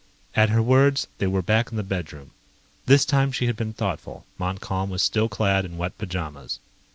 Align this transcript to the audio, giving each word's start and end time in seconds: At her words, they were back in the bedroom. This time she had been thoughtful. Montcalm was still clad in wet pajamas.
At 0.35 0.49
her 0.49 0.63
words, 0.63 1.05
they 1.19 1.27
were 1.27 1.43
back 1.43 1.69
in 1.69 1.77
the 1.77 1.83
bedroom. 1.83 2.31
This 2.87 3.05
time 3.05 3.31
she 3.31 3.45
had 3.45 3.55
been 3.55 3.71
thoughtful. 3.73 4.25
Montcalm 4.39 4.89
was 4.89 5.03
still 5.03 5.29
clad 5.29 5.63
in 5.63 5.77
wet 5.77 5.95
pajamas. 5.99 6.57